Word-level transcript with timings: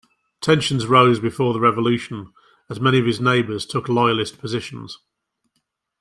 Tensions 0.41 0.87
rose 0.87 1.19
before 1.19 1.53
the 1.53 1.59
revolution, 1.59 2.33
as 2.71 2.79
many 2.81 2.97
of 2.97 3.05
his 3.05 3.21
neighbors 3.21 3.67
took 3.67 3.87
Loyalist 3.87 4.39
positions. 4.39 4.97